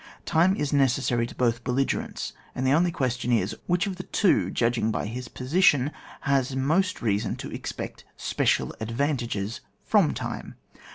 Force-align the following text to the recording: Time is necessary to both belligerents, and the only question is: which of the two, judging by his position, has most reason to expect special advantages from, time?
Time 0.25 0.55
is 0.55 0.73
necessary 0.73 1.27
to 1.27 1.35
both 1.35 1.63
belligerents, 1.63 2.33
and 2.55 2.65
the 2.65 2.71
only 2.71 2.89
question 2.89 3.31
is: 3.31 3.55
which 3.67 3.85
of 3.85 3.97
the 3.97 4.01
two, 4.03 4.49
judging 4.49 4.89
by 4.89 5.05
his 5.05 5.27
position, 5.27 5.91
has 6.21 6.55
most 6.55 7.03
reason 7.03 7.35
to 7.35 7.51
expect 7.51 8.03
special 8.17 8.73
advantages 8.81 9.61
from, 9.83 10.15
time? 10.15 10.55